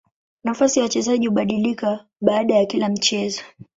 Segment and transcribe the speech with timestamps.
[0.43, 3.41] Nafasi ya wachezaji hubadilika baada ya kila mchezo.